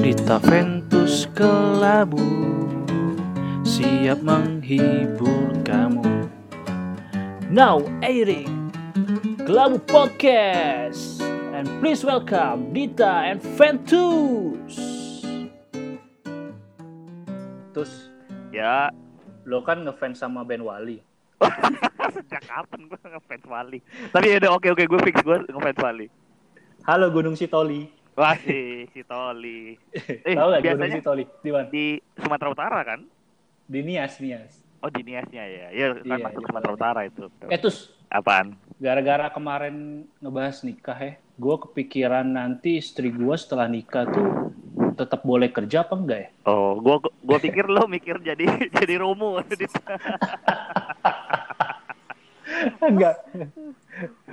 [0.00, 2.24] Dita Ventus Kelabu.
[3.68, 6.24] Siap menghibur kamu.
[7.52, 8.72] Now airing
[9.44, 11.20] Kelabu Podcast.
[11.52, 14.80] And please welcome Dita and Ventus.
[17.76, 18.08] Terus
[18.56, 18.88] Ya,
[19.44, 21.04] lo kan ngefans sama Ben Wali.
[22.16, 23.78] Sejak kapan gue ngefans Wali?
[24.16, 26.08] Tapi ya udah oke oke gue fix gue ngefans Wali.
[26.88, 29.72] Halo Gunung Sitoli Wah si, si Toli.
[30.28, 31.24] Eh, Tahu gak biasanya Sitoli?
[31.40, 31.66] Di mana?
[31.72, 33.00] di Sumatera Utara kan?
[33.64, 35.66] Di Nias, Nias Oh di Niasnya ya.
[35.72, 37.32] Ya kan Iya, masuk di Sumatera Utara itu.
[37.48, 38.60] Eh terus Apaan?
[38.80, 44.28] gara-gara kemarin ngebahas nikah ya, gue kepikiran nanti istri gue setelah nikah tuh
[44.96, 46.28] tetap boleh kerja apa enggak ya?
[46.48, 48.44] Oh, gue gue pikir lo mikir jadi
[48.80, 49.36] jadi Romo.
[52.80, 53.16] enggak.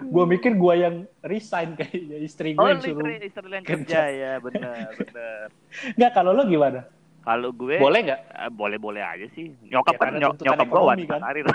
[0.07, 3.03] Gue mikir gue yang resign kayaknya istri gue oh, yang suruh.
[3.03, 3.83] istri istri yang kerja.
[3.83, 5.45] kerja ya, benar benar.
[5.93, 6.81] Enggak kalau lo gimana?
[7.21, 8.21] Kalau gue Boleh nggak?
[8.23, 9.51] eh, boleh boleh aja sih.
[9.65, 11.21] Nyokap Ya, kan nyok, nyokap gue wanita kan?
[11.21, 11.45] karir.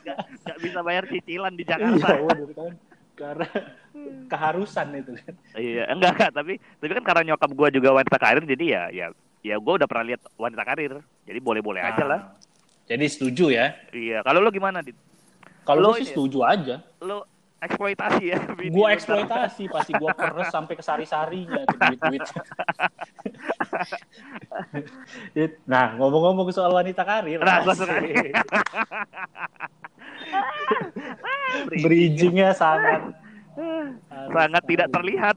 [0.00, 2.08] Gak, gak bisa bayar cicilan di Iya, Jakarta.
[2.22, 2.72] waduh, kan.
[3.12, 3.48] Karena
[4.26, 5.34] keharusan itu kan.
[5.54, 9.06] Iya, enggak enggak, tapi tapi kan karena nyokap gua juga wanita karir jadi ya ya
[9.42, 10.92] ya gua udah pernah lihat wanita karir.
[11.24, 12.20] Jadi boleh-boleh aja lah.
[12.22, 12.44] Nah,
[12.86, 13.74] Jadi setuju ya?
[13.90, 14.94] Iya, kalau lo gimana, Dit?
[15.66, 16.78] Kalau Lo gue sih setuju aja.
[17.02, 18.38] Lo eksploitasi ya
[18.76, 22.22] Gue eksploitasi pasti gue peres sampai ke sari-sarinya tuh duit-duit.
[25.42, 27.66] It- nah ngomong-ngomong soal wanita karir, Nah,
[31.82, 33.10] bridgingnya sangat
[34.30, 35.36] sangat tidak terlihat.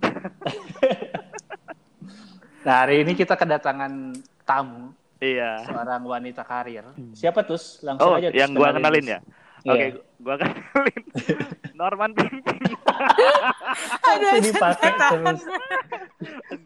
[2.68, 4.12] Nah hari ini kita kedatangan
[4.44, 4.92] tamu
[5.24, 5.64] iya.
[5.64, 6.84] seorang wanita karir.
[7.16, 7.56] Siapa tuh?
[7.86, 8.28] Langsung Oh, aja.
[8.36, 9.68] Yang gua kenalin, kenalin Tus.
[9.68, 9.74] ya.
[9.76, 9.88] Iya.
[9.92, 11.04] Oke, gua kenalin
[11.80, 12.60] Norman Pimpin.
[14.04, 15.42] Pasti dipakai terus.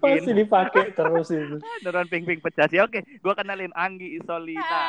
[0.02, 0.38] Pasti Gin.
[0.38, 1.58] dipakai terus itu.
[1.86, 2.81] Norman Pimpin pecah sih.
[2.81, 4.86] Oke, gua kenalin Anggi Isolina.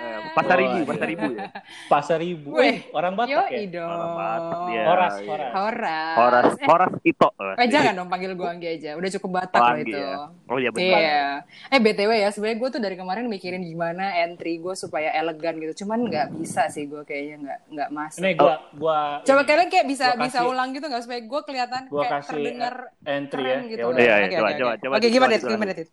[0.00, 0.32] Eh, Hai.
[0.32, 0.86] pasar Oh, ribu, iya.
[0.86, 1.46] pasar ribu ya.
[1.92, 2.48] Pasar ribu.
[2.54, 3.84] Wih, Eh, orang Batak Yoi ya?
[3.84, 4.64] Orang Batak dong.
[4.66, 4.82] dia.
[4.82, 5.28] Horas, iya.
[5.28, 5.50] Horas.
[5.52, 6.14] Horas.
[6.16, 7.28] Horas, Eh, Horas Ito.
[7.54, 8.90] eh, jangan dong panggil gue Anggi aja.
[8.94, 9.92] Udah cukup Batak Oh, loh itu.
[9.92, 10.14] ya.
[10.46, 10.88] Oh iya benar.
[10.96, 11.20] Iya.
[11.68, 15.84] Eh BTW ya, sebenarnya gue tuh dari kemarin mikirin gimana entry gue supaya elegan gitu.
[15.84, 18.18] Cuman nggak bisa sih gue kayaknya nggak nggak masuk.
[18.18, 21.40] Ini gua gua Coba kalian kayak bisa Gua bisa kasih- ulang gitu nggak supaya gue
[21.42, 23.68] kelihatan gua kayak kasih terdengar entry keren ya.
[23.68, 23.76] gitu.
[23.76, 24.00] Ya udah.
[24.00, 24.56] Iya, Oke, iya, oke, coba, oke.
[24.56, 25.44] coba, coba, Oke, gimana Dit?
[25.44, 25.88] Gimana Dit?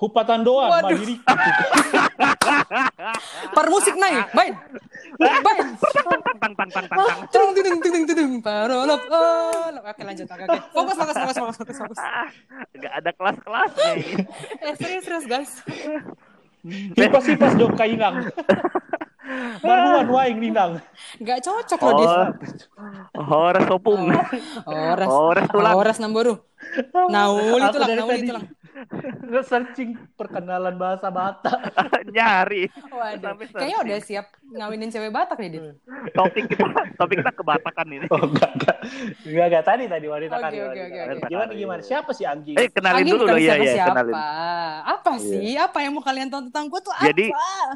[0.00, 0.96] Hupatan doang, Waduh.
[0.96, 1.16] mandiri.
[3.52, 4.56] Par musik naik, main.
[5.20, 5.66] Main.
[5.76, 7.16] Tang tang tang tang.
[7.28, 9.00] Tung tung tung tung tung parolop.
[9.12, 10.24] Oh, oke lanjut.
[10.24, 10.58] Oke, oke.
[10.72, 11.98] Fokus, fokus, fokus, fokus, fokus, fokus.
[12.00, 12.28] Ah,
[12.72, 13.90] Nggak ada kelas-kelasnya.
[14.64, 15.52] Eh, serius, serius, guys.
[16.96, 18.32] Hipas-hipas dong kainang.
[19.60, 20.80] Baruan waing lindang.
[21.20, 22.10] Nggak cocok loh, Dit.
[23.14, 24.08] Oh, Horas Opung.
[24.64, 25.08] Horas.
[25.12, 25.74] Horas tulang.
[25.76, 26.40] Horas namboru.
[27.08, 28.59] Nauli Aku tulang, dari nauli tadi
[28.90, 29.30] tulang.
[29.30, 31.58] Nge-searching perkenalan bahasa Batak.
[32.14, 32.68] Nyari.
[32.88, 33.84] Waduh, kayaknya searching.
[33.84, 35.62] udah siap ngawinin cewek Batak nih, Dit.
[36.16, 36.64] Topik kita,
[36.96, 38.06] topik kita kebatakan ini.
[38.08, 38.76] Oh enggak enggak.
[39.22, 40.50] Enggak enggak tadi tadi wanita Oke, kan.
[40.50, 41.26] oke, oke, oke.
[41.28, 41.80] Gimana gimana?
[41.80, 42.52] Siapa sih Anggi?
[42.56, 44.14] Eh, kenalin Anggi dulu loh ya, ya, kenalin.
[44.82, 45.54] Apa sih?
[45.54, 47.04] Apa yang mau kalian tahu tentang gue tuh apa?
[47.04, 47.26] Jadi,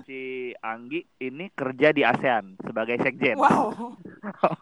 [0.03, 0.21] Si
[0.59, 3.37] Anggi ini kerja di ASEAN sebagai sekjen.
[3.37, 3.93] wow.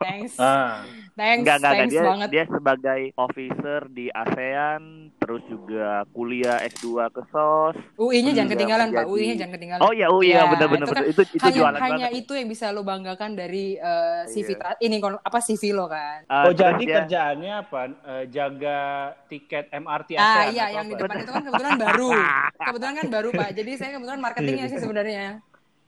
[0.00, 0.34] Thanks.
[0.36, 0.82] Ah.
[1.12, 1.72] Thanks, Enggak, enggak, enggak.
[1.78, 2.28] thanks Dia, banget.
[2.28, 4.82] dia sebagai officer di ASEAN,
[5.18, 7.76] terus juga kuliah S2 ke SOS.
[7.94, 8.94] UI-nya jangan Iya, ketinggalan, Pak.
[8.94, 9.80] menjadi- UI-nya jangan ketinggalan.
[9.80, 10.84] Oh iya, oh iya, Ya, benar-benar.
[10.84, 12.18] itu kan Itu, itu, hanya jualan hanya banget.
[12.18, 14.56] itu yang bisa lo banggakan dari eh, CV Iya.
[14.56, 16.18] tra- ini apa CV lo kan.
[16.26, 17.80] Ah, Oh jadi dia- kerjaannya apa?
[18.02, 18.80] Eh, jaga
[19.26, 21.02] tiket MRT Ah ASEAN iya atau yang di apa?
[21.02, 22.10] depan itu kan kebetulan baru.
[22.66, 23.48] Kebetulan kan baru, Pak.
[23.52, 25.24] Jadi saya kebetulan marketingnya sih sebenarnya.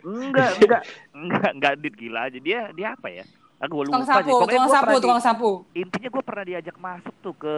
[0.01, 0.83] Enggak, enggak,
[1.15, 2.37] enggak, enggak dit gila aja.
[2.39, 3.25] Dia dia apa ya?
[3.57, 4.29] Aku lupa Tukang sapu.
[4.35, 5.51] Pokoknya tukang gua sapu, di- tukang sapu.
[5.73, 7.55] Intinya gue pernah diajak masuk tuh ke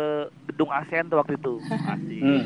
[0.47, 1.54] gedung ASEAN tuh waktu itu.
[1.91, 2.20] Asik.
[2.20, 2.44] Hmm.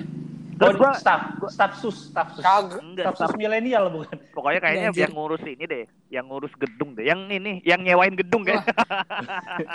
[0.60, 2.44] Terus Oh, gua staff, staff sus, staff sus.
[2.44, 2.84] Kagak.
[2.84, 4.12] enggak Staff sus milenial bukan?
[4.36, 5.02] Pokoknya kayaknya Anjir.
[5.08, 7.08] yang ngurus ini deh, yang ngurus gedung deh.
[7.08, 8.68] Yang ini, yang nyewain gedung kayak.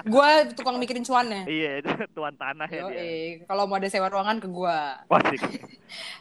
[0.05, 1.49] Gua tukang mikirin cuannya.
[1.57, 3.01] iya, itu tuan tanah ya dia.
[3.49, 5.01] kalau mau ada sewa ruangan ke gua.
[5.09, 5.41] Wah, sih.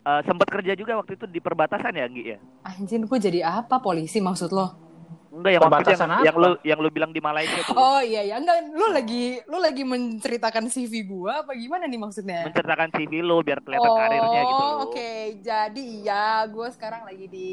[0.00, 2.38] Eh, sempat kerja juga waktu itu di perbatasan ya, Anggi ya?
[2.64, 4.81] Anjir, gua jadi apa polisi maksud lo?
[5.34, 6.25] Enggak, yang Perbatasan yang, apa?
[6.25, 7.75] yang lu yang lu bilang di Malaysia tuh.
[7.75, 12.46] Oh iya ya, enggak lu lagi lu lagi menceritakan CV gua apa gimana nih maksudnya?
[12.46, 15.12] Menceritakan CV lu biar kelihatan karirnya gitu Oh, oke.
[15.42, 17.50] Jadi iya, gue sekarang lagi di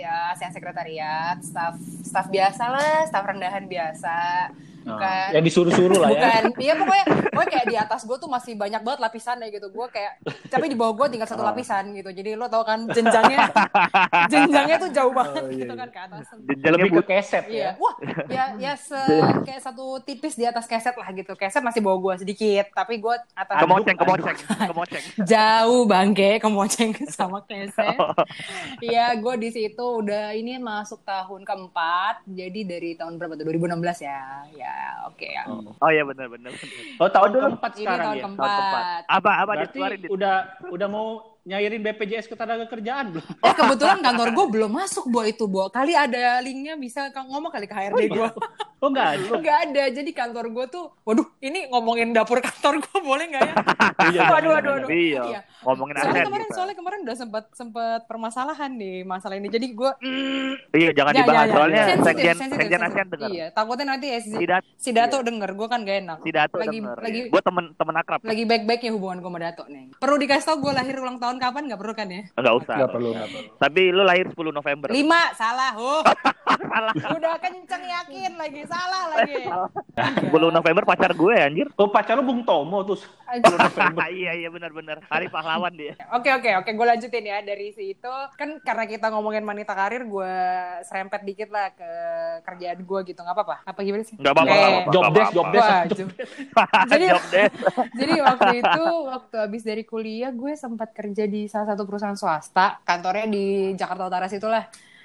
[0.00, 4.16] ya, Sekretariat, staff staff biasa lah, staff rendahan biasa.
[4.84, 5.28] Bukan.
[5.32, 6.14] Ya disuruh-suruh lah ya.
[6.14, 9.66] Bukan, iya pokoknya, pokoknya kayak di atas gue tuh masih banyak banget lapisannya gitu.
[9.68, 10.12] Gue kayak,
[10.46, 12.10] tapi di bawah gue tinggal satu lapisan gitu.
[12.10, 13.48] Jadi lo tau kan jenjangnya,
[14.28, 15.80] jenjangnya tuh jauh banget Oh, iya, gitu iya.
[15.82, 16.24] kan ke atas.
[16.44, 17.70] Jenjangnya Lebih ke keset Iya, ya.
[17.80, 17.94] wah,
[18.28, 19.00] ya, ya se
[19.42, 21.32] kayak satu tipis di atas keset lah gitu.
[21.34, 24.36] Keset masih bawa gue sedikit, tapi gue atas Kemoceng, kemoceng,
[24.68, 25.02] kemoceng.
[25.32, 27.96] jauh bangke kemoceng sama keset.
[28.80, 32.26] Iya, gue di situ udah ini masuk tahun keempat.
[32.26, 33.44] Jadi dari tahun berapa tuh?
[33.46, 34.20] 2016 ya.
[34.54, 34.73] Ya,
[35.10, 35.42] oke ya.
[35.80, 36.50] Oh iya benar benar.
[36.52, 36.82] benar.
[37.00, 37.46] Oh tahun dulu.
[37.54, 38.22] keempat Ini sekarang tahun ya.
[38.22, 38.50] Tahun keempat.
[38.50, 38.84] keempat.
[39.06, 40.10] Apa apa Berarti dikeluarin Dit?
[40.10, 40.34] udah
[40.72, 41.06] udah mau
[41.44, 43.24] nyairin BPJS ketenaga kerjaan belum?
[43.44, 45.68] Eh kebetulan kantor gue belum masuk Bo itu Bo.
[45.68, 48.28] Kali ada linknya bisa Kang ngomong kali ke HRD gue.
[48.76, 49.26] Oh enggak ada.
[49.38, 49.82] Enggak ada.
[49.88, 53.54] Jadi kantor gue tuh, waduh, ini ngomongin dapur kantor gue boleh nggak ya?
[54.04, 54.88] Iya, waduh, waduh, waduh.
[54.88, 55.22] Iya.
[55.24, 55.40] Iya.
[55.62, 56.26] Ngomongin Soalnya aset.
[56.26, 56.54] kemarin, kita.
[56.54, 59.48] soalnya kemarin udah sempat sempat permasalahan nih masalah ini.
[59.48, 59.90] Jadi gue
[60.72, 61.54] Iya jangan Ya, dibahas ya, ya.
[61.54, 62.92] soalnya Sensitif, sekjen sensitif, sekjen sensitif.
[62.94, 63.30] ASEAN dengar.
[63.30, 65.24] Iya, takutnya nanti ya si, Si Dat- si Dato iya.
[65.24, 66.18] denger, gue kan gak enak.
[66.20, 66.98] Si Dato lagi, denger.
[67.00, 68.20] lagi, Gue temen temen akrab.
[68.20, 69.84] lagi baik-baiknya hubungan gue sama Dato nih.
[69.96, 71.62] Perlu dikasih tau gue lahir ulang tahun kapan?
[71.66, 72.22] Gak perlu kan ya?
[72.34, 72.74] Enggak usah.
[72.76, 73.48] Enggak perlu, enggak perlu.
[73.56, 74.88] Tapi lu lahir 10 November.
[74.90, 75.72] Lima, salah.
[75.74, 76.02] Oh,
[76.64, 76.92] Salah.
[77.12, 79.42] udah kenceng yakin lagi, salah lagi.
[80.30, 81.66] 10 November pacar gue anjir.
[81.74, 82.98] Oh pacar lu Bung Tomo tuh.
[84.10, 85.02] iya iya benar benar.
[85.04, 85.94] Hari pahlawan dia.
[86.12, 88.14] Oke oke oke, gue lanjutin ya dari situ.
[88.34, 90.34] Kan karena kita ngomongin wanita karir, gue
[90.82, 91.90] serempet dikit lah ke
[92.44, 93.56] kerjaan gue gitu, nggak apa-apa?
[93.64, 94.14] Apa gimana sih?
[94.14, 94.54] Enggak apa-apa.
[94.54, 95.68] Eh, nggak apa-apa, Job desk, job desk.
[96.54, 97.54] Wah, job- Jadi- Job desk.
[97.94, 102.78] Jadi waktu itu, waktu habis dari kuliah, gue sempat kerja di salah satu perusahaan swasta,
[102.82, 103.44] kantornya di
[103.74, 104.64] Jakarta Utara situlah.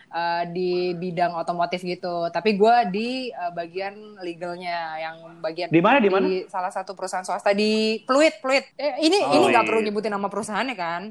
[0.10, 5.98] Eh, di bidang otomotif gitu, tapi gue di eh, bagian legalnya, yang bagian Di mana,
[5.98, 6.26] di mana?
[6.46, 8.66] salah satu perusahaan swasta di Fluid, Fluid.
[8.76, 9.70] Eh, ini Oh, ini nggak iya.
[9.70, 11.04] perlu nyebutin nama perusahaannya kan?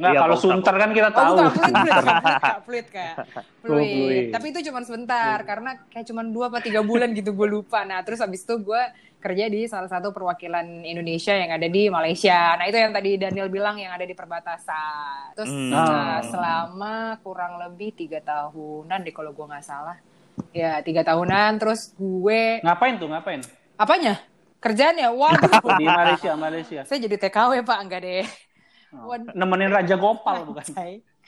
[0.00, 0.44] Enggak, Iya, kalau nggak.
[0.48, 1.34] Sunter kan kita Oh tahu.
[1.36, 2.16] bukan fluid, fluid,
[2.64, 3.16] fluid, kayak.
[4.34, 7.84] Tapi itu cuma sebentar karena kayak cuma dua apa tiga bulan gitu gue lupa.
[7.84, 8.82] Nah terus abis itu gue
[9.20, 12.56] kerja di salah satu perwakilan Indonesia yang ada di Malaysia.
[12.56, 15.36] Nah itu yang tadi Daniel bilang yang ada di perbatasan.
[15.36, 15.70] Terus Hmm.
[15.70, 20.00] nah, selama kurang lebih tiga tahunan deh kalau gue nggak salah.
[20.50, 21.60] Ya tiga tahunan.
[21.60, 23.40] Terus gue Ngapain tuh, ngapain?
[23.76, 24.16] apanya?
[24.58, 25.08] Kerjaan ya?
[25.08, 25.48] Waduh.
[25.80, 26.80] Di Malaysia, Malaysia.
[26.84, 28.24] Saya jadi TKW pak enggak deh.
[28.90, 29.14] Oh.
[29.14, 30.64] Nemenin Raja Gopal bukan?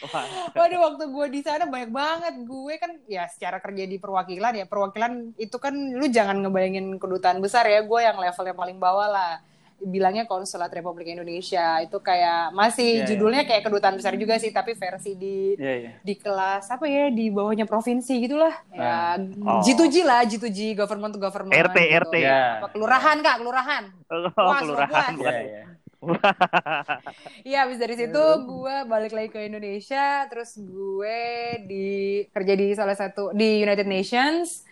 [0.03, 4.53] Wah, Waduh waktu gue di sana banyak banget gue kan ya secara kerja di perwakilan
[4.53, 9.07] ya perwakilan itu kan lu jangan ngebayangin kedutaan besar ya gue yang levelnya paling bawah
[9.07, 9.33] lah
[9.79, 13.09] bilangnya konsulat Republik Indonesia itu kayak masih Iya, iya.
[13.09, 15.91] judulnya kayak kedutaan besar juga sih tapi versi di Iya, iya.
[15.99, 19.59] di kelas apa ya di bawahnya provinsi gitulah ya Oh.
[19.61, 21.99] G2G lah G2G government to government RT, gitu.
[22.01, 22.15] RT.
[22.17, 22.59] Ya.
[22.59, 25.31] Apa, kelurahan kak kelurahan Oh, Puas, kelurahan bukan.
[25.33, 25.63] Iya, iya.
[27.49, 31.23] Iya, habis dari situ gue balik lagi ke Indonesia, terus gue
[31.67, 31.89] di
[32.31, 34.67] kerja di salah satu di United Nations.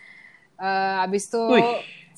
[0.59, 1.43] Eh habis itu.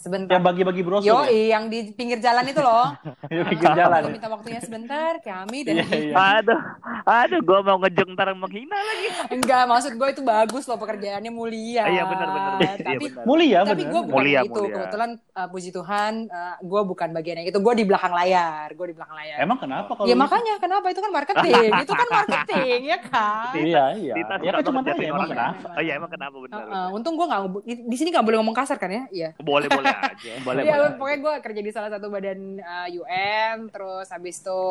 [0.04, 0.36] Sebentar.
[0.36, 1.08] Yang bagi-bagi brosur.
[1.08, 1.56] Yo, ya?
[1.56, 2.92] yang di pinggir jalan itu loh.
[3.32, 4.02] Di pinggir jalan.
[4.04, 6.16] Boleh minta waktunya sebentar, kami dan Iya, iya.
[6.44, 6.60] Aduh,
[7.08, 9.08] aduh, gue mau ngejeng ntar menghina lagi.
[9.32, 11.88] enggak maksud gue itu bagus loh pekerjaannya mulia.
[11.88, 12.52] Iya benar benar.
[12.60, 13.24] Iya Tapi benar.
[13.24, 14.52] Mulia tapi gue bukan Mulia, itu.
[14.54, 14.76] mulia.
[14.76, 16.14] Kebetulan uh, puji Tuhan,
[16.60, 17.60] gue bukan bagian yang itu.
[17.64, 18.68] Gue di belakang layar.
[18.76, 19.38] Gue di belakang layar.
[19.40, 23.54] Emang kenapa kalau Ya makanya kenapa itu kan marketing, itu kan marketing ya kan.
[23.56, 24.14] Iya, iya.
[24.20, 25.68] Kita Ya suka kan cuma jatuhin emang kenapa?
[25.74, 26.58] Oh iya emang kenapa benar.
[26.60, 29.04] Heeh, untung gue nggak di sini nggak boleh ngomong kasar kan ya?
[29.10, 29.30] Iya.
[29.40, 30.32] Boleh boleh aja.
[30.46, 30.92] Boleh, Iya, boleh.
[30.96, 34.62] pokoknya gue kerja di salah satu badan uh, UN, terus habis itu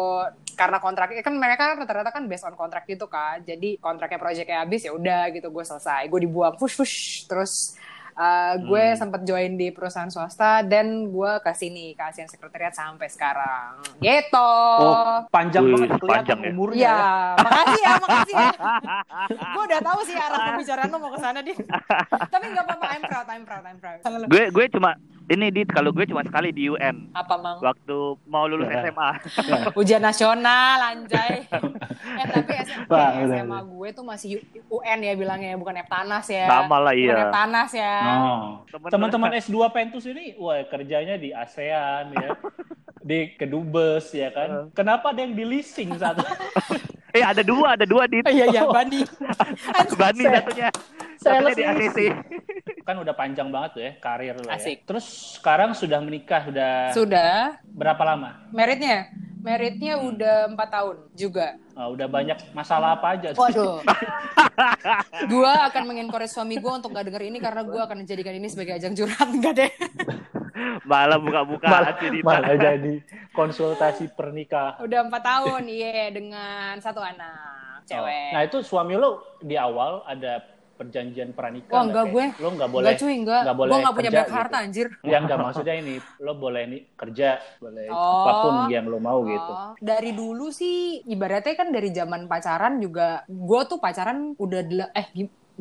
[0.53, 4.83] karena kontraknya kan mereka rata-rata kan based on kontrak gitu kan, jadi kontraknya proyeknya habis
[4.83, 7.75] ya udah gitu gue selesai, gue dibuang push push, terus
[8.13, 8.99] uh, gue Hmm.
[8.99, 14.52] sempat join di perusahaan swasta dan gue ke sini ke ASEAN Sekretariat sampai sekarang, gitu.
[14.79, 16.50] Oh, panjang Wih, banget kelihatan panjang ya.
[16.50, 16.79] umurnya.
[16.79, 17.09] Iya, ya.
[17.38, 18.50] makasih ya, makasih ya.
[19.55, 21.59] gue udah tahu sih arah pembicaraan lo mau ke sana, Din.
[22.33, 23.99] Tapi nggak apa-apa, I'm proud, I'm proud, I'm proud.
[24.26, 24.93] gue gue cuma
[25.29, 27.59] ini dit kalau gue cuma sekali di UN Apa, Mang?
[27.59, 28.83] waktu mau lulus Ya.
[28.85, 29.11] SMA.
[29.79, 31.47] Ujian nasional, anjay.
[32.21, 34.29] eh, tapi SMA, SMA gue tuh masih
[34.69, 36.47] U- UN ya bilangnya, bukan Eptanas ya.
[36.47, 37.17] Sama lah Bukan iya.
[37.23, 37.95] Eptanas ya.
[38.09, 38.43] Oh.
[38.88, 42.31] Teman-teman S2 Pentus ini, wah kerjanya di ASEAN ya.
[43.02, 44.71] di Kedubes ya kan.
[44.71, 46.23] Kenapa ada yang di leasing satu?
[47.11, 48.23] Eh ada dua, ada dua dit.
[48.23, 48.62] Iya, iya.
[48.64, 49.02] Bani
[50.25, 50.69] Saya- satunya.
[51.19, 51.62] saya Satunya di.
[51.62, 51.99] ACC.
[52.83, 54.59] Kan udah panjang banget tuh ya karir lo ya.
[54.59, 54.85] Asik.
[54.85, 57.57] Terus sekarang sudah menikah sudah Sudah.
[57.73, 58.51] berapa lama?
[58.51, 59.11] Meritnya?
[59.43, 61.59] Meritnya udah empat tahun juga.
[61.75, 63.35] Ah, udah banyak masalah apa aja?
[63.35, 63.43] tuh?
[63.43, 63.83] Waduh.
[65.33, 68.79] gue akan mengencourage suami gue untuk gak denger ini karena gue akan menjadikan ini sebagai
[68.79, 69.27] ajang curhat.
[69.27, 69.73] Enggak deh.
[70.91, 72.23] Malah buka-buka malah, hati Dita.
[72.23, 73.03] malah jadi
[73.35, 74.79] konsultasi pernikahan.
[74.85, 78.31] Udah empat tahun, iya, dengan satu anak Oh, cewek.
[78.31, 80.39] Nah itu suami lo di awal ada
[80.83, 81.71] perjanjian pranikah.
[81.71, 82.25] Wah, enggak gue.
[82.43, 82.87] Lo nggak boleh.
[82.91, 83.43] Enggak cuy, enggak.
[83.47, 84.65] nggak boleh Gue nggak punya banyak harta gitu.
[84.67, 84.87] anjir.
[85.07, 88.23] Ya enggak maksudnya ini lo boleh nih kerja, boleh Oh.
[88.25, 89.53] apa pun yang lo mau gitu.
[89.53, 94.61] Oh, dari dulu sih ibaratnya kan dari zaman pacaran juga gue tuh pacaran udah
[94.93, 95.07] eh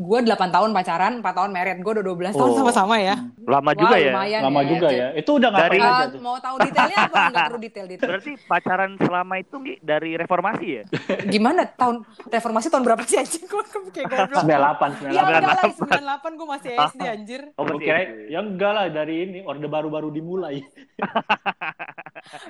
[0.01, 2.57] gue 8 tahun pacaran, 4 tahun merit, gue udah 12 tahun Oh.
[2.57, 3.15] sama-sama ya.
[3.41, 4.09] Lama Wah, juga ya.
[4.09, 5.07] lumayan Lama juga ya.
[5.13, 6.19] Itu udah ngapain Dari- aja tuh?
[6.19, 7.17] mau tahu detailnya apa?
[7.23, 8.09] Enggak perlu detail-detail.
[8.09, 10.83] Berarti pacaran selama itu Gi, dari reformasi ya?
[11.27, 11.95] Gimana tahun
[12.27, 13.43] reformasi tahun berapa sih anjing?
[13.45, 14.41] Gue kayak goblok.
[14.41, 15.11] 98, 98.
[15.11, 17.41] Ya enggak lah, 98 gue masih SD anjir.
[17.53, 18.17] Oh, kira, SD.
[18.29, 20.63] ya enggak lah dari ini, orde baru-baru dimulai.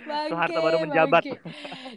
[0.02, 1.22] Bangke, Soeharto baru menjabat.
[1.24, 1.38] bangke.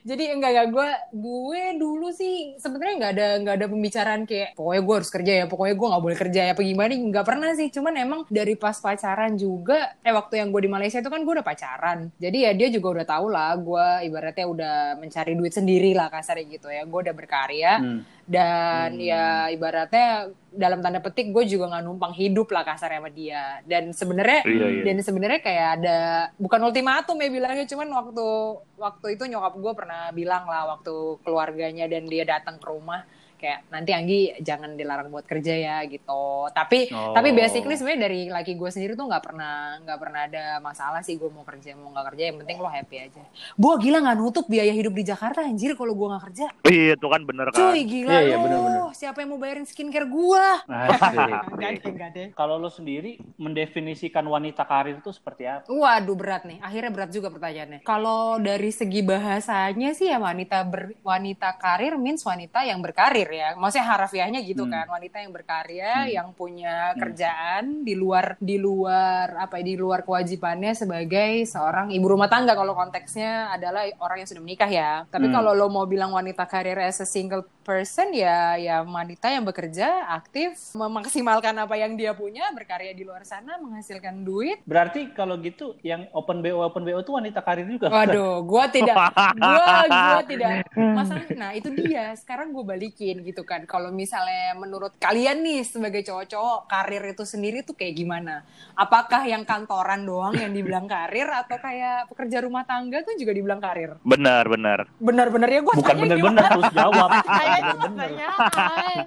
[0.03, 4.83] Jadi enggak enggak gue gue dulu sih sebenarnya enggak ada enggak ada pembicaraan kayak pokoknya
[4.83, 7.69] gue harus kerja ya, pokoknya gue nggak boleh kerja ya, apa gimana enggak pernah sih.
[7.69, 11.33] Cuman emang dari pas pacaran juga, eh waktu yang gue di Malaysia itu kan gue
[11.37, 12.09] udah pacaran.
[12.17, 16.45] Jadi ya dia juga udah tahu lah, gue ibaratnya udah mencari duit sendiri lah kasarnya
[16.49, 16.83] gitu ya.
[16.85, 18.01] Gue udah berkarya Hmm.
[18.25, 19.05] dan Hmm.
[19.05, 20.09] ya ibaratnya
[20.49, 23.61] dalam tanda petik gue juga nggak numpang hidup lah kasarnya sama dia.
[23.65, 24.83] Dan sebenarnya Iya, iya.
[24.87, 25.99] dan sebenarnya kayak ada
[26.37, 28.27] bukan ultimatum ya bilangnya cuman waktu
[28.75, 33.03] waktu itu nyokap gue pernah bilang lah waktu keluarganya dan dia datang ke rumah
[33.45, 37.13] kayak nanti Anggi jangan dilarang buat kerja ya gitu tapi Oh.
[37.13, 41.15] tapi basically sebenarnya dari laki gue sendiri tuh nggak pernah nggak pernah ada masalah sih
[41.15, 43.23] gue mau kerja mau nggak kerja yang penting lo happy aja
[43.55, 47.07] bu gila nggak nutup biaya hidup di Jakarta anjir kalau gue nggak kerja Iya, itu
[47.07, 47.59] kan bener kan.
[47.61, 48.83] cuy gila Iya, iya, lo bener-bener.
[48.93, 50.45] siapa yang mau bayarin skincare gue
[52.35, 55.67] Kalau lo sendiri mendefinisikan wanita karir itu seperti apa?
[55.67, 56.59] Waduh berat nih.
[56.61, 57.81] Akhirnya berat juga pertanyaannya.
[57.83, 63.49] Kalau dari segi bahasanya sih ya wanita ber, wanita karir means wanita yang berkarir ya.
[63.55, 64.73] Maksudnya harafiahnya gitu Hmm.
[64.73, 64.87] kan.
[64.89, 66.13] Wanita yang berkarya, Hmm.
[66.13, 72.07] yang punya kerjaan di luar di luar apa ya, di luar kewajibannya sebagai seorang ibu
[72.07, 74.91] rumah tangga kalau konteksnya adalah orang yang sudah menikah ya.
[75.09, 75.35] Tapi Hmm.
[75.35, 79.89] kalau lo mau bilang wanita karir as a single person ya ya wanita yang bekerja
[80.13, 85.73] aktif memaksimalkan apa yang dia punya berkarya di luar sana menghasilkan duit Berarti kalau gitu
[85.81, 87.89] yang open BO open BO itu wanita karir juga.
[87.89, 88.93] Waduh, gua tidak,
[89.41, 90.69] gua gua tidak.
[90.77, 92.13] Masalah, nah itu dia.
[92.15, 93.65] Sekarang gue balikin gitu kan.
[93.65, 98.45] Kalau misalnya menurut kalian nih sebagai cowok-cowok, karir itu sendiri tuh kayak gimana?
[98.75, 103.59] Apakah yang kantoran doang yang dibilang karir atau kayak pekerja rumah tangga tuh juga dibilang
[103.59, 103.97] karir?
[104.01, 104.79] Benar, benar.
[104.97, 107.09] Benar-benar ya gue Bukan bener-bener harus jawab.
[107.41, 108.99] Kayaknya pertanyaan.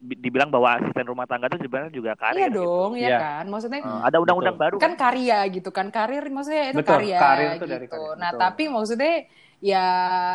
[0.00, 2.38] Bi- Dibilang bahwa asisten rumah tangga itu sebenarnya juga karir.
[2.38, 3.18] Iya dong, ya Iya.
[3.18, 3.44] kan.
[3.46, 3.98] Maksudnya gitu.
[4.00, 7.66] Ada undang-undang baru kan karya gitu kan karir maksudnya itu Betul, karya karir itu gitu.
[7.68, 8.40] dari karir, Nah betul.
[8.40, 9.14] tapi maksudnya
[9.60, 9.86] ya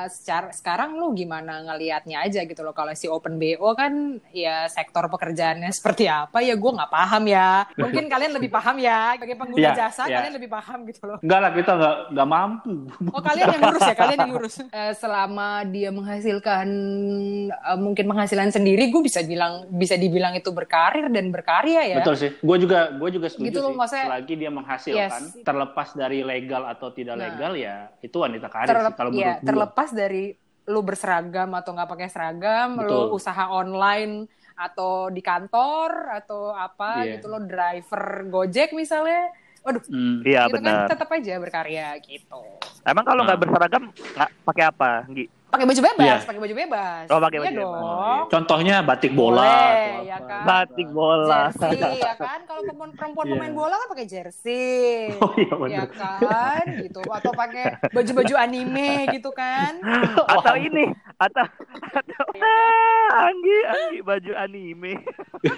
[0.07, 3.93] secara sekarang lu gimana ngelihatnya aja gitu loh kalau si open bo kan
[4.29, 9.15] ya sektor pekerjaannya seperti apa ya gue nggak paham ya mungkin kalian lebih paham ya
[9.15, 10.19] sebagai pengguna Iya, jasa iya.
[10.19, 12.73] kalian lebih paham gitu loh Enggak lah kita nggak nggak mampu.
[13.09, 14.55] Oh kalian yang ngurus ya, kalian yang ngurus.
[14.61, 16.67] Eh, selama dia menghasilkan
[17.47, 21.95] eh, mungkin penghasilan sendiri, gue bisa bilang bisa dibilang itu berkarir dan berkarya ya.
[22.01, 22.29] Betul sih.
[22.37, 23.77] Gue juga gue juga setuju Gitu loh, sih.
[23.77, 25.43] maksudnya- Selagi dia menghasilkan, Yes.
[25.43, 27.23] terlepas dari legal atau tidak Nah.
[27.25, 29.47] legal ya itu wanita karir sih kalau iya, menurut gue.
[29.47, 30.23] terlepas dari
[30.63, 33.05] lu berseragam atau nggak pakai seragam, lu Betul.
[33.13, 37.17] usaha online atau di kantor atau apa Iya.
[37.17, 39.33] gitu lo driver Gojek misalnya.
[39.59, 40.19] Waduh, Hmm.
[40.21, 40.85] Iya, itu benar.
[40.85, 42.43] kan tetap aja berkarya gitu.
[42.83, 43.41] Emang kalau nggak Nah.
[43.41, 45.25] berseragam nggak pakai apa, Gi?
[45.53, 46.15] Pakai baju bebas, Iya.
[46.25, 47.05] pakai baju bebas.
[47.07, 47.61] Oh, pakai Iya baju bebas.
[47.61, 47.83] dong.
[47.85, 48.25] Iya.
[48.27, 50.41] Contohnya batik bola Boleh, atau ya kan?
[50.43, 51.41] Batik bola.
[51.53, 53.33] Jersey ya kan kalau perempuan perempuan Iya.
[53.37, 55.87] pemain bola kan pakai jersey Oh iya ya benar.
[55.93, 59.77] kan gitu atau pakai baju-baju anime gitu kan
[60.33, 61.45] atau ini, atau
[61.93, 64.93] atau ah, Anggi, Anggi baju anime.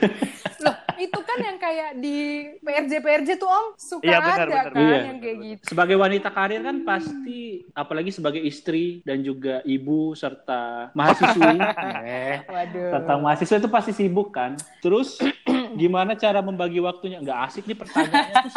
[0.63, 2.17] loh itu kan yang kayak di
[2.59, 4.99] PRJ PRJ tuh om suka Iya, benar, ada benar, kan Iya.
[5.05, 7.39] yang kayak gitu Sebagai wanita karir kan pasti
[7.71, 11.55] apalagi sebagai istri dan juga ibu serta mahasiswi.
[12.05, 14.53] eh, waduh serta mahasiswa itu pasti sibuk kan.
[14.79, 15.19] Terus
[15.81, 17.19] gimana cara membagi waktunya?
[17.19, 18.35] Nggak asik nih pertanyaannya.
[18.45, 18.55] Terus,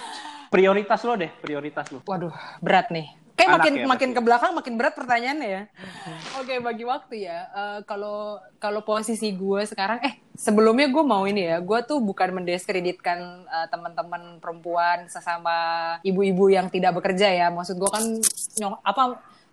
[0.54, 1.98] prioritas lo deh, prioritas lo.
[2.06, 2.30] waduh
[2.62, 5.62] berat nih kayak Anak makin ya, makin ke belakang makin berat pertanyaannya ya.
[6.40, 11.46] Oke bagi waktu ya Eh, kalau kalau posisi gue sekarang eh sebelumnya gue mau ini
[11.50, 15.54] ya gue tuh bukan mendiskreditkan eh, teman-teman perempuan sesama
[16.06, 17.46] ibu-ibu yang tidak bekerja ya.
[17.50, 18.04] Maksud gue kan
[18.58, 19.02] nyok apa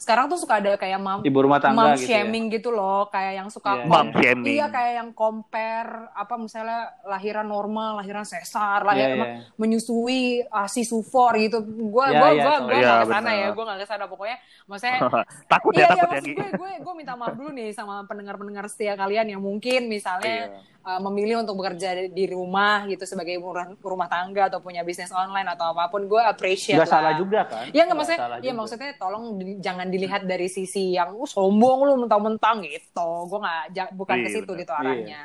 [0.02, 2.26] sekarang tuh suka ada kayak mam Ibu rumah tangga mom gitu ya.
[2.26, 4.50] shaming gitu loh kayak yang Iya, suka Mom shaming.
[4.50, 9.26] iya kayak yang compare apa misalnya lahiran normal lahiran sesar lah Iya, ya, iya.
[9.56, 13.48] menyusui asi sufor gitu gue Iya, gue iya, gue gue Iya, nggak ke sana ya
[13.48, 14.98] gue nggak ke sana pokoknya maksudnya
[15.54, 18.66] takut iya ya, iya takut ya, gue gue gue minta maaf dulu nih sama pendengar-pendengar
[18.66, 20.81] setia kalian yang mungkin misalnya Iya.
[20.82, 23.38] Uh, memilih untuk bekerja di rumah gitu sebagai
[23.82, 26.96] rumah, tangga atau punya bisnis online atau apa pun gue appreciate Nggak lah.
[26.98, 27.66] salah juga kan?
[27.70, 28.60] Iya nggak maksudnya, iya juga.
[28.60, 33.10] maksudnya tolong di- jangan dilihat dari sisi yang uh, sombong lu mentang-mentang gitu.
[33.30, 34.62] Gue nggak bukan ke Iya, situ benar.
[34.62, 35.24] gitu arahnya.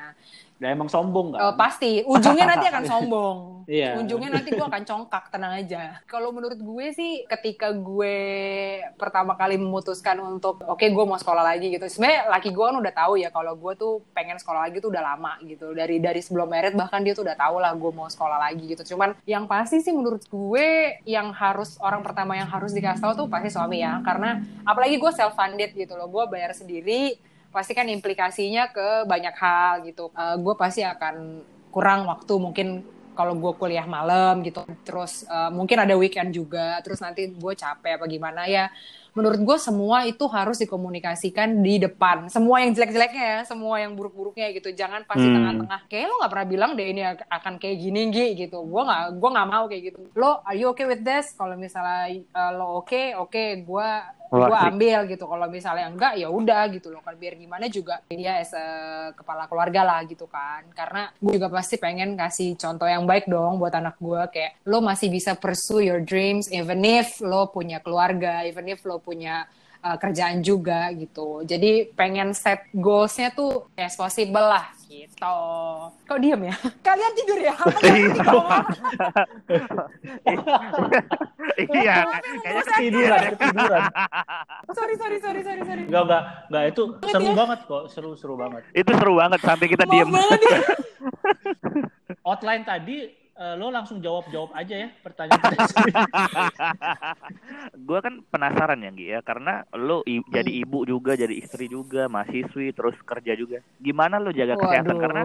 [0.56, 1.52] Udah emang sombong kan?
[1.60, 3.38] pasti ujungnya nanti akan sombong.
[3.66, 3.98] Iya.
[3.98, 5.98] Ujungnya nanti gue akan congkak, tenang aja.
[6.06, 8.18] Kalau menurut gue sih, ketika gue
[8.94, 11.82] pertama kali memutuskan untuk, oke gue mau sekolah lagi gitu.
[11.90, 15.02] Sebenarnya laki gue kan udah tahu ya kalau gue tuh pengen sekolah lagi tuh udah
[15.02, 15.74] lama gitu.
[15.74, 18.94] Dari dari sebelum merit bahkan dia tuh udah tahu lah gue mau sekolah lagi gitu.
[18.94, 23.28] Cuman yang pasti sih menurut gue yang harus orang pertama yang harus dikasih tahu tuh
[23.28, 23.98] pasti suami ya.
[24.06, 26.06] Karena apalagi gue self funded gitu loh.
[26.06, 27.18] Gue bayar sendiri
[27.56, 30.12] pasti kan implikasinya ke banyak hal gitu.
[30.12, 31.40] gue pasti akan
[31.72, 32.68] kurang waktu mungkin
[33.16, 34.62] kalau gue kuliah malam gitu.
[34.84, 36.78] Terus eh, mungkin ada weekend juga.
[36.84, 38.68] Terus nanti gue capek apa gimana ya.
[39.16, 42.28] Menurut gue semua itu harus dikomunikasikan di depan.
[42.28, 44.70] Semua yang jelek-jeleknya ya, semua yang buruk-buruknya gitu.
[44.70, 45.34] Jangan pas di Hmm.
[45.34, 45.80] tengah-tengah.
[45.88, 48.62] Kayak lo nggak pernah bilang deh ini akan kayak gini Gi, gitu.
[48.62, 49.98] Gue nggak, gue nggak mau kayak gitu.
[50.14, 51.32] Lo, are you okay with this?
[51.32, 53.88] Kalau misalnya eh, lo oke, oke, gue
[54.26, 54.70] Wah, gue asik.
[54.74, 58.50] ambil gitu kalau misalnya enggak ya udah gitu loh kan biar gimana juga dia as
[58.50, 58.66] a
[59.14, 63.62] kepala keluarga lah gitu kan karena gue juga pasti pengen kasih contoh yang baik dong
[63.62, 68.42] buat anak gue kayak lo masih bisa pursue your dreams even if lo punya keluarga
[68.42, 69.46] even if lo punya
[69.80, 75.38] uh, kerjaan juga gitu jadi pengen set goalsnya tuh as possible lah gitu
[76.02, 76.54] kok diem ya
[76.86, 77.54] kalian tidur ya
[77.86, 78.42] tidur?
[81.56, 81.96] iya,
[82.42, 83.82] kayaknya Ketiduran, ketiduran.
[84.70, 87.34] sorry sorry sorry sorry sorry Enggak, enggak, enggak itu seru ya.
[87.34, 88.62] banget kok, seru-seru banget.
[88.72, 90.08] itu seru banget sampai kita diem.
[90.10, 90.22] ya
[92.22, 92.96] Outline tadi
[93.36, 95.40] eh, lo langsung jawab-jawab aja ya pertanyaan.
[97.78, 100.62] gue kan penasaran ya Gi ya karena lo i- jadi Hmm.
[100.62, 105.02] ibu juga jadi istri juga mahasiswi terus kerja juga gimana lo jaga kesehatan Waduh.
[105.02, 105.22] karena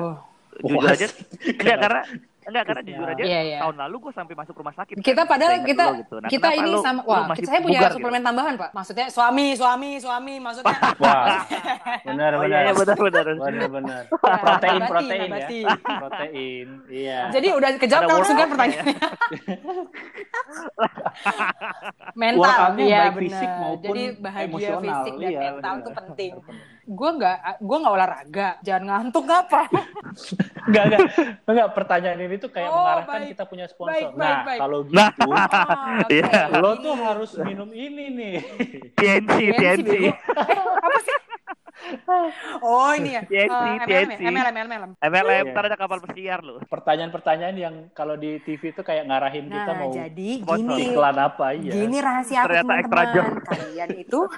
[0.62, 1.08] jujur Wah, aja
[1.48, 2.01] enggak karena
[2.51, 3.58] enggak karena jujur aja Iya, iya.
[3.60, 6.15] tahun lalu gue sampai masuk rumah sakit kita kan, padahal kita lo gitu.
[6.17, 7.98] Nah, kita ini lo- sama lo wah masih saya punya bugar gitu?
[7.98, 11.41] suplemen tambahan pak maksudnya suami suami suami maksudnya Wah,
[12.03, 12.48] benar, oh benar.
[12.48, 14.03] iya, iya benar benar Benar, benar.
[14.22, 15.48] Nah, Protein, protein ya.
[15.81, 17.20] Protein, iya.
[17.29, 18.96] jadi udah kejawab kan langsung kan pertanyaannya
[22.13, 24.81] mental ya baik benar fisik maupun jadi bahagia emosional.
[24.84, 25.81] fisik dan Iya, mental benar.
[25.81, 26.31] tuh penting
[26.83, 29.69] gue nggak gue nggak olahraga jangan ngantuk apa
[30.61, 31.00] Enggak, enggak.
[31.43, 33.29] Enggak, pertanyaan ini tuh kayak Oh, mengarahkan baik.
[33.31, 33.93] kita punya sponsor.
[33.93, 34.59] Baik, nah, baik.
[34.59, 35.09] kalau Nah.
[35.09, 35.31] gitu, Oh,
[36.03, 36.11] oke.
[36.11, 36.41] Iya.
[36.53, 38.33] lo tuh harus minum ini nih.
[38.94, 39.91] TNC TNC.
[39.94, 40.13] Eh,
[40.57, 41.15] apa sih
[42.61, 44.17] oh ini ya TNC, Eh, MLM ya?
[44.21, 45.51] MLM MLM MLM Iya.
[45.51, 49.77] ntar ada kapal pesiar lo Pertanyaan-pertanyaan yang kalau di TV tuh kayak ngarahin kita nah
[49.77, 51.71] mau jadi gini iklan apa iya.
[51.74, 53.15] Gini rahasia aku Ternyata extra teman-teman.
[53.15, 53.27] job.
[53.43, 54.19] Kalian itu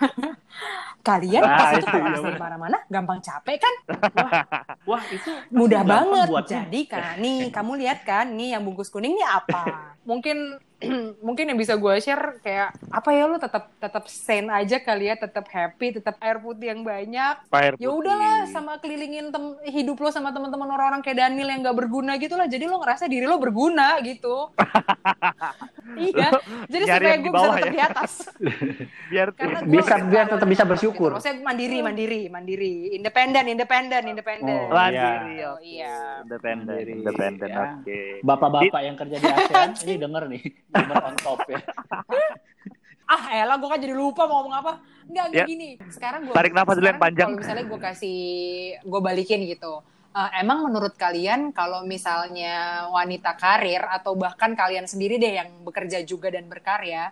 [1.04, 3.74] kalian Nah, pas itu kalau iya, mana-mana gampang capek kan?
[4.16, 4.32] Wah,
[4.90, 6.28] Wah, itu mudah banget.
[6.48, 9.64] Jadi kan nih kamu lihat kan nih yang bungkus kuning nih apa?
[10.10, 10.38] Mungkin
[11.26, 15.16] mungkin yang bisa gue share kayak apa ya lu tetap tetap sane aja kali ya,
[15.16, 17.36] tetap happy, tetap air putih yang banyak.
[17.80, 22.16] Ya udahlah sama kelilingin tem- hidup lo sama teman-teman orang-orang kayak Daniel yang gak berguna
[22.20, 22.48] gitu lah.
[22.48, 24.52] Jadi lo ngerasa diri lo berguna gitu.
[26.10, 26.30] iya.
[26.68, 27.74] Jadi supaya gue bisa tetap ya.
[27.74, 28.12] di atas.
[29.12, 31.10] biar Karena gua Bisa- biar tetap bisa ada bersyukur.
[31.14, 31.18] Gitu.
[31.20, 34.58] Maksudnya mandiri, mandiri, mandiri, independen, independen, independen.
[34.70, 35.48] Oh, mandiri iya.
[35.54, 35.62] oke.
[35.64, 35.96] Iya.
[36.24, 37.62] independen Mandiri, independen ya.
[37.78, 41.62] oke Bapak-bapak yang kerja di ASEAN ini denger nih, denger on top ya.
[43.04, 44.74] Ah, elah gue kan jadi lupa mau ngomong apa.
[45.06, 45.46] Enggak, enggak Ya.
[45.46, 45.70] gini.
[45.92, 47.28] Sekarang gue Tarik nafas dulu yang panjang.
[47.30, 48.20] Kalau misalnya gue kasih,
[48.80, 49.74] gue balikin gitu.
[50.16, 56.00] Eh, emang menurut kalian kalau misalnya wanita karir atau bahkan kalian sendiri deh yang bekerja
[56.02, 57.12] juga dan berkarya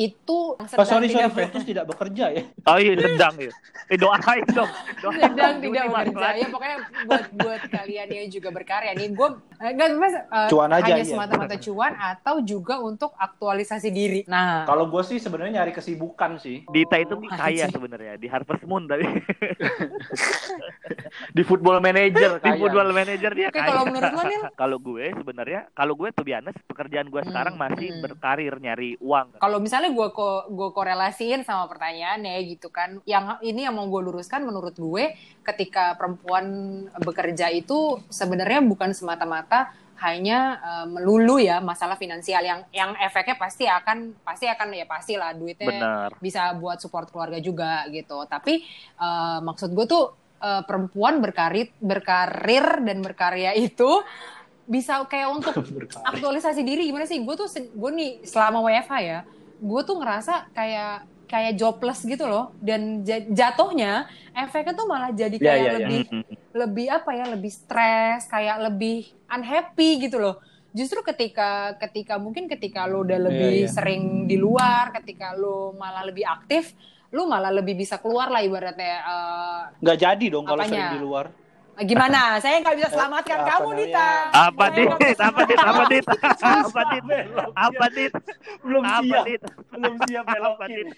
[0.00, 2.42] itu Oh, sorry, sorry, tidak Fruitus tidak bekerja ya.
[2.64, 3.52] oh iya sedang ya
[3.86, 8.92] eh doain dong doain sedang tidak bekerja ya pokoknya buat buat kalian yang juga berkarya
[8.94, 9.28] nih gue
[9.60, 11.04] nggak mas eh, Cuan aja, hanya iya.
[11.04, 16.64] semata-mata cuan atau juga untuk aktualisasi diri nah Kalau gue sih sebenarnya nyari kesibukan sih.
[16.66, 19.04] Dita itu Oh, kaya sebenarnya di Harvest Moon tapi
[21.30, 23.68] Di football manager di football manager dia Oke, kaya.
[23.68, 24.42] kalau menurut lo, Nil?
[24.54, 28.00] kalau gue sebenarnya kalau gue tuh biasa pekerjaan gue Hmm, sekarang masih hmm.
[28.00, 29.36] berkarir nyari uang.
[29.36, 34.02] kalau misalnya gue ko gue korelasiin sama pertanyaannya gitu kan yang ini yang mau gue
[34.10, 36.46] luruskan menurut gue ketika perempuan
[37.02, 43.68] bekerja itu sebenarnya bukan semata-mata hanya eh, melulu ya masalah finansial yang yang efeknya pasti
[43.68, 46.10] akan pasti akan ya pastilah duitnya Benar.
[46.18, 48.24] bisa buat support keluarga juga gitu.
[48.24, 48.64] Tapi
[48.96, 50.04] eh, maksud gue tuh
[50.40, 54.00] eh, perempuan berkarir berkarir dan berkarya itu
[54.64, 55.54] bisa kayak untuk
[56.10, 57.20] aktualisasi diri gimana sih?
[57.20, 59.20] Gue tuh gue nih selama WFH ya,
[59.60, 60.94] gue tuh ngerasa kayak
[61.24, 65.74] kayak jobless gitu loh dan ja- jatuhnya efeknya tuh malah jadi Iya, kayak iya, iya.
[65.76, 66.02] lebih
[66.52, 72.84] lebih apa ya lebih stres kayak lebih unhappy gitu loh justru ketika ketika mungkin ketika
[72.84, 73.70] lo udah lebih Iya, iya.
[73.70, 76.74] sering di luar ketika lo malah lebih aktif
[77.10, 81.26] lo malah lebih bisa keluar lah ibaratnya eh, Nggak jadi dong kalau sering di luar.
[81.80, 82.36] Gimana?
[82.40, 83.68] Saya nggak bisa selamatkan Apa kamu?
[83.80, 84.08] Dita.
[84.32, 84.88] Apa dit?
[84.90, 85.58] Apa dit?
[85.58, 86.04] Apa dit?
[86.44, 87.04] Apa dit?
[87.56, 88.12] Apa dit?
[88.60, 89.24] Belum siap.
[89.72, 90.68] Belum siap belokin.
[90.68, 90.88] dit?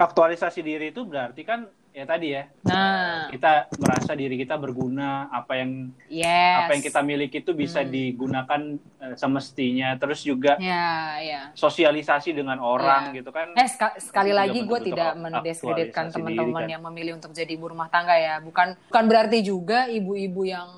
[0.00, 5.52] Aktualisasi diri itu berarti kan ya tadi ya Nah, kita merasa diri kita berguna apa
[5.54, 6.56] yang yes.
[6.58, 7.90] apa yang kita miliki itu bisa Hmm.
[7.90, 8.60] digunakan
[8.98, 11.42] eh, semestinya terus juga Ya, ya.
[11.52, 13.16] sosialisasi dengan orang Iya.
[13.18, 16.70] gitu kan Eh seka- sekali lagi gue tidak ak- mendiskreditkan teman-teman kan.
[16.70, 18.40] yang memilih untuk jadi ibu rumah tangga ya.
[18.40, 20.68] Bukan bukan berarti juga ibu-ibu yang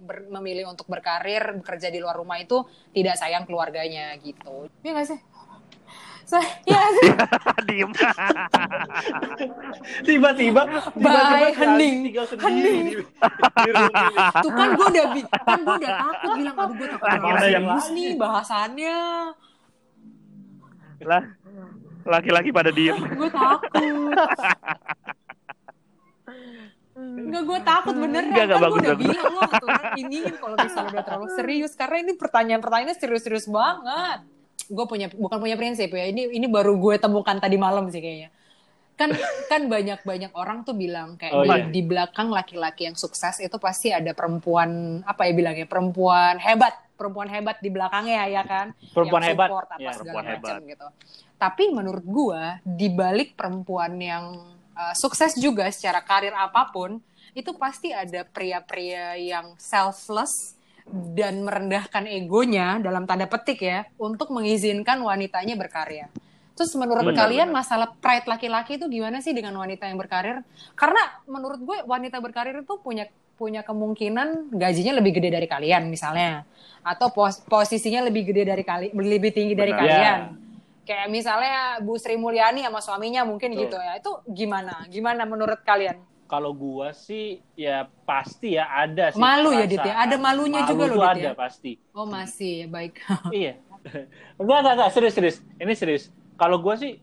[0.00, 4.70] ber- memilih untuk berkarir bekerja di luar rumah itu tidak sayang keluarganya gitu.
[4.80, 5.18] Iya nggak sih?
[6.30, 6.78] Saya, iya?
[7.66, 7.90] Diem.
[10.06, 10.62] tiba-tiba tiba-tiba
[10.94, 12.14] Bye, hening.
[12.14, 13.02] Hening.
[14.46, 15.04] Tuh kan gue udah
[15.42, 17.94] kan gue udah takut bilang aduh gue takut serius lain.
[17.98, 18.98] nih bahasannya.
[21.02, 21.24] Lah,
[22.06, 22.94] laki-laki pada diem.
[22.94, 23.82] Gue takut.
[27.00, 28.30] Enggak, gue takut beneran.
[28.30, 29.02] Enggak, enggak, kan gue bagus, udah bagus.
[29.02, 31.72] bilang lo aturan ini kalau misalnya udah terlalu serius.
[31.74, 34.20] Karena ini pertanyaan-pertanyaannya serius-serius banget.
[34.70, 36.06] Gue punya, bukan punya prinsip ya.
[36.06, 38.30] Ini ini baru gue temukan tadi malam sih kayaknya.
[38.94, 39.10] Kan
[39.48, 41.66] kan banyak-banyak orang tuh bilang kayak Oh, di, iya.
[41.66, 44.70] di belakang laki-laki yang sukses itu pasti ada perempuan
[45.02, 49.48] apa ya bilangnya perempuan hebat perempuan hebat di belakangnya ya kan Perempuan yang hebat.
[49.48, 50.68] support apa Ya, segala perempuan macam hebat.
[50.68, 50.86] gitu
[51.34, 54.36] tapi menurut gua di balik perempuan yang
[54.76, 57.00] uh, sukses juga secara karir apa pun
[57.32, 60.59] itu pasti ada pria-pria yang selfless
[61.14, 66.10] dan merendahkan egonya dalam tanda petik ya untuk mengizinkan wanitanya berkarya.
[66.58, 67.64] Terus menurut Benar, kalian benar.
[67.64, 70.44] masalah pride laki-laki itu gimana sih dengan wanita yang berkarir?
[70.76, 73.08] Karena menurut gue wanita berkarir itu punya
[73.40, 76.44] punya kemungkinan gajinya lebih gede dari kalian misalnya
[76.84, 79.80] atau pos- posisinya lebih gede dari kali lebih tinggi dari Benar.
[79.80, 80.20] kalian.
[80.28, 80.36] Ya.
[80.84, 83.62] Kayak misalnya Bu Sri Mulyani sama suaminya mungkin Betul.
[83.64, 83.92] gitu ya.
[83.96, 84.84] Itu gimana?
[84.92, 85.96] Gimana menurut kalian?
[86.30, 89.98] Kalau gua sih ya pasti ya ada sih Malu ya, Dit, ya?
[89.98, 91.32] Ada malunya Malu juga loh, tuh Dit, ada ya?
[91.34, 92.94] pasti Oh masih ya baik.
[93.34, 93.58] iya
[94.38, 96.04] enggak enggak enggak serius serius ini serius
[96.36, 97.02] kalau gua sih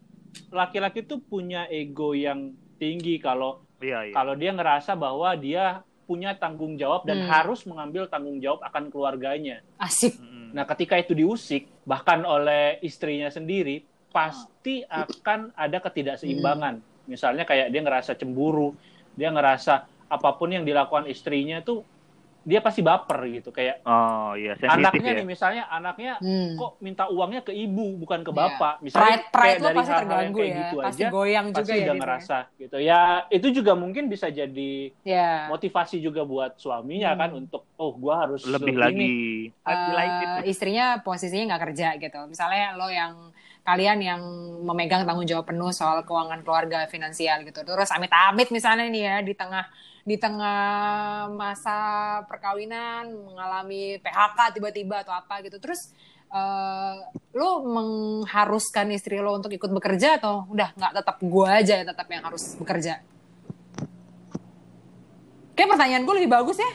[0.50, 4.14] laki-laki tuh punya ego yang tinggi kalau Iya, iya.
[4.16, 7.30] kalau dia ngerasa bahwa dia punya tanggung jawab dan Hmm.
[7.30, 9.62] harus mengambil tanggung jawab akan keluarganya.
[9.78, 10.18] Asik.
[10.18, 10.50] Mm-mm.
[10.50, 16.80] Nah, ketika itu diusik bahkan oleh istrinya sendiri, pasti akan ada ketidakseimbangan.
[17.06, 18.74] Misalnya kayak dia ngerasa cemburu,
[19.18, 19.74] dia ngerasa
[20.08, 21.82] apa pun yang dilakukan istrinya tuh
[22.40, 25.18] dia pasti baper gitu kayak Oh iya, anaknya ya.
[25.20, 26.56] nih misalnya anaknya Hmm.
[26.56, 28.40] kok minta uangnya ke ibu bukan ke Iya.
[28.40, 30.56] bapak misalnya Pride, pride kayak dari pasti hal-hal yang kayak ya.
[30.56, 31.76] gitu pasti aja goyang juga pasti ya.
[31.76, 32.00] udah Dit, ya.
[32.00, 35.52] ngerasa gitu ya itu juga mungkin bisa jadi Ya.
[35.52, 37.20] motivasi juga buat suaminya Hmm.
[37.20, 39.52] kan untuk oh gua harus Lebih lagi.
[39.60, 40.24] Lagi.
[40.40, 42.20] Eh, istrinya posisinya nggak kerja gitu.
[42.26, 43.36] Misalnya lo yang
[43.68, 44.22] kalian yang
[44.64, 47.68] memegang tanggung jawab penuh soal keuangan keluarga finansial gitu.
[47.68, 49.68] Terus amit-amit misalnya nih ya di tengah
[50.08, 50.62] di tengah
[51.36, 51.78] masa
[52.32, 55.60] perkawinan mengalami PHK tiba-tiba atau apa gitu.
[55.60, 55.92] Terus
[56.32, 56.96] eh,
[57.36, 62.08] lo mengharuskan istri lo untuk ikut bekerja atau udah nggak tetap gua aja yang tetap
[62.08, 63.04] yang harus bekerja?
[65.60, 66.72] Kayak pertanyaan gue lebih bagus ya.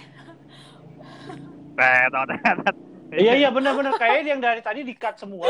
[1.73, 2.05] Eh,
[3.17, 5.49] iya iya benar-benar kayak yang dari tadi di cut semua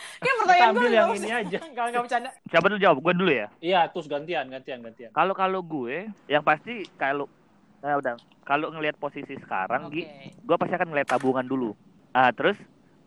[0.20, 2.30] Kayak kita pertanyaan gue yang ini aja Kalau nggak bercanda.
[2.46, 2.96] Siapa dulu jawab?
[3.00, 3.46] Gue dulu ya.
[3.58, 7.26] iya terus gantian gantian gantian Kalau kalau gue, yang pasti kalau
[7.80, 9.88] nah udah kalau ngelihat posisi sekarang.
[9.88, 10.04] Gi,
[10.36, 11.72] gue pasti akan ngeliat tabungan dulu.
[12.10, 12.58] Ah terus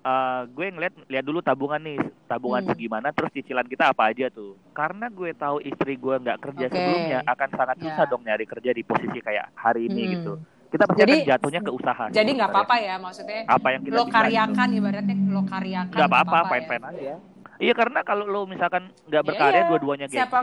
[0.02, 2.72] eh, gue ngeliat lihat dulu tabungan nih, tabungan Hmm.
[2.72, 4.60] segimana, terus cicilan kita apa aja tuh.
[4.72, 6.74] Karena gue tahu istri gue nggak kerja Oke.
[6.74, 7.84] sebelumnya, akan sangat Ya.
[7.86, 10.12] susah dong nyari kerja di posisi kayak hari ini Hmm.
[10.14, 10.34] gitu.
[10.74, 12.04] Kita pasti Jadi- akan jatuhnya ke usaha.
[12.10, 12.50] Jadi nggak sebenarnya.
[12.50, 16.50] apa-apa ya maksudnya Apa yang kita lo karyakan ibaratnya lo karyakan nggak apa-apa, ya.
[16.50, 17.14] fine-fine aja.
[17.56, 20.38] Iya karena kalau lo misalkan nggak berkarya Iya, dua-duanya gengsi, Siapa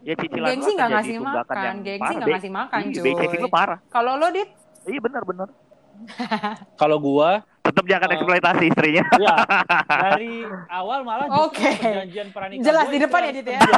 [0.00, 3.38] ya cicilan gengsi nggak ngasih makan, yang gengsi nggak ngasih makan, Iya, cuy.
[3.38, 3.78] Lo parah.
[3.88, 4.48] kalau lo dit
[4.82, 5.48] Iya benar-benar.
[6.76, 8.14] kalau gua Tetap jangan Oh.
[8.14, 9.04] eksploitasi istrinya.
[9.16, 9.36] ya
[10.08, 11.70] dari awal malah justru Oke.
[11.76, 13.60] perjanjian pernikahan Jelas di depan ya, Dit, ya?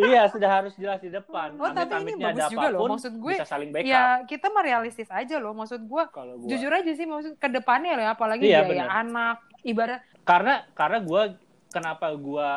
[0.00, 2.88] iya sudah harus jelas di depan Oh, tapi ini bagus juga loh.
[2.88, 6.48] Maksud gue, bisa saling backup ya kita mah realistis aja loh maksud gue kalau gua
[6.48, 8.88] jujur aja sih maksud ke depannya loh apalagi Iya, biaya benar.
[8.98, 11.22] anak ibarat karena karena gue
[11.68, 12.48] kenapa gue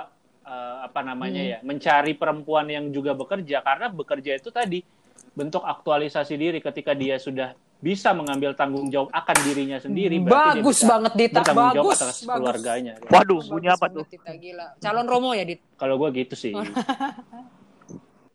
[0.81, 1.51] apa namanya Hmm.
[1.51, 4.83] ya mencari perempuan yang juga bekerja karena bekerja itu tadi
[5.31, 10.85] bentuk aktualisasi diri ketika dia sudah bisa mengambil tanggung jawab akan dirinya sendiri dia bagus
[10.85, 11.41] banget Dita.
[11.41, 12.37] bertanggung jawab bagus atas bagus.
[12.37, 12.93] keluarganya.
[13.09, 14.05] Waduh, Bagus bunyi apa tuh?
[14.05, 14.67] Dita, gila.
[14.77, 15.59] Calon Romo ya Dit?
[15.81, 16.53] Kalau gue gitu sih.
[16.53, 16.61] Oh.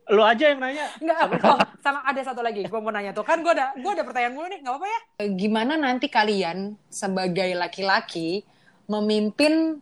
[0.06, 0.87] lo aja yang nanya.
[1.02, 3.22] Enggak, oh, sama ada satu lagi gue mau nanya tuh.
[3.22, 5.00] Kan gue ada gue ada pertanyaan mulu nih nggak apa-apa ya?
[5.35, 8.42] Gimana nanti kalian sebagai laki-laki
[8.90, 9.78] memimpin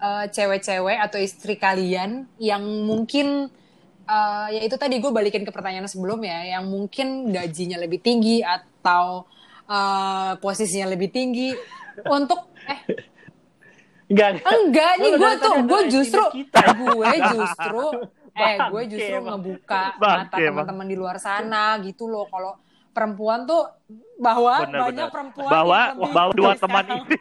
[0.00, 3.48] eh, cewek-cewek atau istri kalian yang mungkin
[4.04, 8.44] eh, ya itu tadi gue balikin ke pertanyaan sebelumnya yang mungkin gajinya lebih tinggi
[8.78, 9.26] atau
[9.66, 11.50] eh, posisinya lebih tinggi
[12.06, 12.80] untuk eh
[14.08, 14.52] Enggak, enggak.
[14.56, 16.60] enggak nih gue tuh gue justru kita.
[16.72, 17.84] gue justru
[18.40, 22.56] eh gue justru ngebuka mata teman-teman di luar sana gitu loh kalau
[22.88, 23.68] perempuan tuh
[24.16, 25.12] bahwa Benar, banyak benar.
[25.12, 27.16] perempuan Bahwa yang lebih bahwa dua teman ini.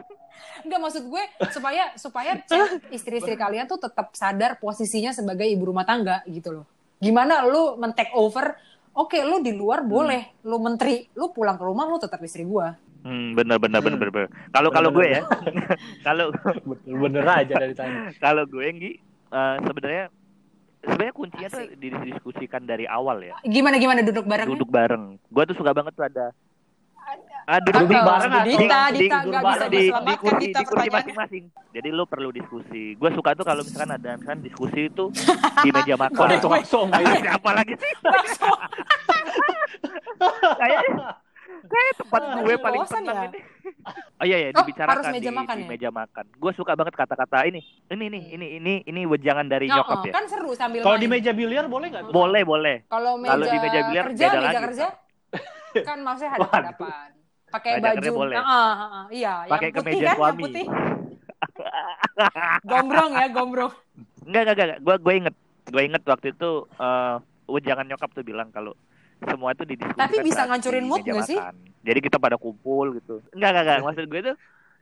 [0.64, 2.32] Enggak maksud gue supaya supaya
[2.88, 6.66] istri-istri kalian tuh tetap sadar posisinya sebagai ibu rumah tangga gitu loh.
[7.02, 8.54] Gimana lu men-take over?
[8.94, 12.78] Oke, lu di luar boleh, lu menteri, lu pulang ke rumah lu tetap istri gua.
[13.02, 14.00] Hmm, bener bener bener Hmm.
[14.00, 14.12] bener.
[14.14, 14.30] bener.
[14.48, 15.20] Kalau kalau gue ya,
[16.06, 16.32] kalau
[17.04, 17.90] Bener aja dari tadi.
[18.24, 18.92] kalau gue Nggi,
[19.28, 20.04] eh, sebenarnya
[20.80, 21.76] sebenarnya kuncinya tuh Asik.
[21.76, 23.34] didiskusikan dari awal ya.
[23.42, 24.48] Gimana gimana duduk bareng?
[24.48, 25.20] Duduk bareng.
[25.26, 26.32] Gue tuh suka banget tuh ada
[27.44, 30.64] Ah, duduk, Duduk di- Dita, di- Dita nggak bisa di, di diselamatkan kursi, Dita di
[30.64, 31.44] kursi masing-masing.
[31.70, 32.82] Jadi lu perlu diskusi.
[32.94, 35.04] Gue suka tuh kalau misalkan ada misalkan diskusi itu
[35.64, 36.24] di meja makan.
[36.24, 37.00] ada tukang somai?
[37.00, 37.92] Ayo, siapa lagi sih?
[40.54, 40.80] Kayak
[41.64, 43.26] kayak tempat gue paling bosan tenang ya?
[43.26, 43.40] ini.
[44.14, 45.68] Oh iya ya, Oh, dibicarakan meja di, makan di ya?
[45.68, 46.24] meja makan.
[46.34, 47.60] Gue suka banget kata-kata ini.
[47.86, 50.12] Ini nih, ini ini ini wejangan dari Oh, nyokap oh, ya.
[50.12, 52.08] kan seru sambil Kalau di meja biliar boleh nggak?
[52.08, 52.12] tuh?
[52.14, 52.76] Boleh, boleh.
[52.86, 54.64] Kalau meja, di meja biliar kerja, beda meja lagi.
[54.64, 54.86] kerja
[55.82, 57.08] kan maksudnya hadap-hadapan.
[57.54, 58.10] Pakai baju.
[58.18, 58.34] boleh.
[58.34, 60.30] Ah, ah, ah, iya, Pakai yang putih kemeja kan, suami.
[60.34, 60.66] yang putih.
[62.70, 63.72] Gombrong ya, gombrong.
[64.26, 64.78] Enggak, enggak, enggak.
[64.82, 65.34] Gue gue inget.
[65.70, 67.14] Gue inget waktu itu eh
[67.46, 68.72] wejangan nyokap tuh bilang kalau
[69.24, 71.38] semua itu didiskusikan Tapi bisa ngancurin di mood nggak sih?
[71.84, 73.22] Jadi kita pada kumpul gitu.
[73.36, 73.78] Enggak, enggak, enggak.
[73.86, 74.32] Maksud gue itu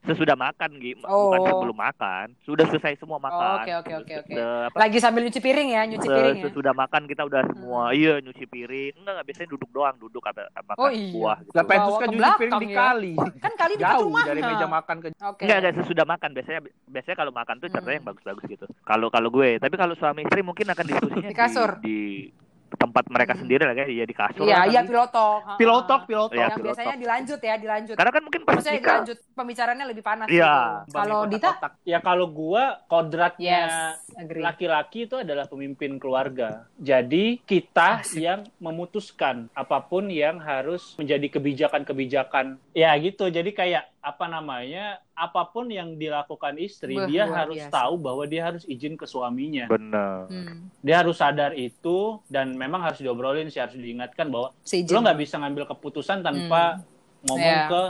[0.03, 1.31] sesudah makan gitu, Oh.
[1.31, 2.27] bukan sebelum makan.
[2.43, 3.55] Sudah selesai semua makan.
[3.57, 4.33] oke, oke, oke, oke.
[4.75, 6.45] Lagi sambil nyuci piring ya, nyuci piring ya.
[6.45, 7.97] sesudah makan kita udah semua Hmm.
[7.97, 8.93] iya nyuci piring.
[8.97, 11.13] Enggak, enggak biasanya duduk doang, duduk apa makan Oh, iya.
[11.13, 11.55] buah gitu.
[11.55, 12.77] Lah Petrus kan nyuci piring di ya.
[12.77, 13.13] kali.
[13.39, 14.29] Kan kali dekat Jauh rumahnya.
[14.29, 15.43] dari meja makan ke Oke.
[15.43, 16.31] Enggak, enggak sesudah makan.
[16.33, 18.11] Biasanya biasanya kalau makan tuh contohnya yang Hmm.
[18.11, 18.65] bagus-bagus gitu.
[18.83, 21.71] Kalau kalau gue, tapi kalau suami istri mungkin akan diskusinya Di kasur.
[21.79, 23.41] di, di tempat mereka Hmm.
[23.45, 24.45] sendiri lah kayak ya di kasur.
[24.45, 25.57] Iya, iya pilotok.
[25.57, 26.35] Pilotok, pilotok.
[26.35, 26.67] Iya, Yang pilotok.
[26.73, 27.95] biasanya dilanjut ya, dilanjut.
[27.95, 30.55] Karena kan mungkin pas Maksudnya nikah dilanjut pembicaraannya lebih panas Iya.
[30.87, 30.93] gitu.
[30.93, 31.51] Kalau Dita,
[31.83, 36.67] Ya kalau gua kodratnya yes, laki-laki itu adalah pemimpin keluarga.
[36.77, 38.19] Jadi kita Asik.
[38.19, 42.57] yang memutuskan apa pun yang harus menjadi kebijakan-kebijakan.
[42.73, 43.29] Ya gitu.
[43.29, 44.99] Jadi kayak apa namanya?
[45.13, 47.71] Apa pun yang dilakukan istri, Wah, dia harus biasa.
[47.73, 49.67] tahu bahwa dia harus izin ke suaminya.
[49.67, 50.27] bener.
[50.27, 55.17] Hmm, Dia harus sadar itu dan memang harus diobrolin sih, harus diingatkan bahwa lo nggak
[55.17, 56.83] bisa ngambil keputusan tanpa
[57.23, 57.67] ngomong Iya.
[57.69, 57.83] ke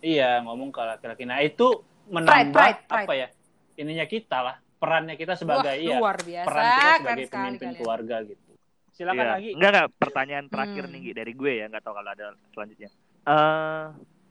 [0.00, 1.22] iya ngomong ke laki-laki.
[1.22, 3.04] Nah itu menambah pride, pride.
[3.04, 3.28] apa ya?
[3.76, 6.48] Ininya kita lah, perannya kita Wah, sebagai iya luar biasa.
[6.48, 7.78] peran kita Keren sebagai sekali pemimpin kalian.
[7.78, 8.42] keluarga gitu.
[8.90, 9.32] Silakan Iya.
[9.32, 9.50] lagi.
[9.52, 10.92] Enggak enggak pertanyaan terakhir Hmm.
[10.96, 12.88] nih dari gue ya, enggak tahu kalau ada selanjutnya.
[13.22, 13.86] Eh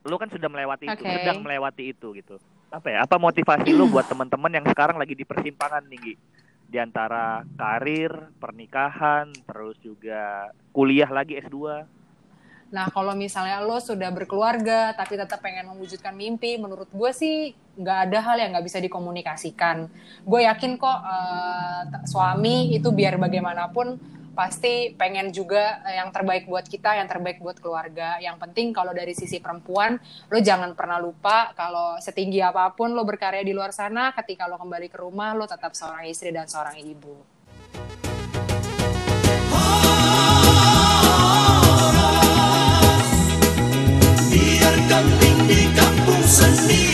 [0.08, 1.14] lu kan sudah melewati itu, Oke.
[1.20, 2.40] sedang melewati itu gitu.
[2.72, 2.98] Apa ya?
[3.04, 6.16] Apa motivasi lu buat teman-teman yang sekarang lagi di persimpangan nih, Gi?
[6.68, 11.84] Di antara karir, pernikahan, terus juga kuliah lagi S2.
[12.68, 18.00] Nah, kalau misalnya lo sudah berkeluarga tapi tetap pengen mewujudkan mimpi, menurut gue sih nggak
[18.12, 19.88] ada hal yang nggak bisa dikomunikasikan.
[20.28, 21.00] Gue yakin kok
[21.88, 27.42] t- suami itu biar bagaimanapun pasti pengen juga eh, yang terbaik buat kita, yang terbaik
[27.42, 28.22] buat keluarga.
[28.22, 29.98] Yang penting kalau dari sisi perempuan,
[30.30, 34.62] lo jangan pernah lupa kalau setinggi apa pun lo berkarya di luar sana, ketika lo
[34.62, 37.18] kembali ke rumah, lo tetap seorang istri dan seorang ibu.
[44.30, 44.76] Biar
[45.50, 46.87] di kampung sendiri